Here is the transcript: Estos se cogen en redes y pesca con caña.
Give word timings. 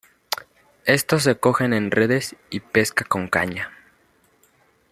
Estos 0.87 1.21
se 1.21 1.37
cogen 1.37 1.73
en 1.73 1.91
redes 1.91 2.35
y 2.49 2.59
pesca 2.61 3.03
con 3.05 3.27
caña. 3.27 3.69